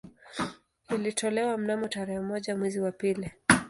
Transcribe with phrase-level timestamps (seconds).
[0.89, 3.31] Ilitolewa mnamo tarehe moja mwezi wa pili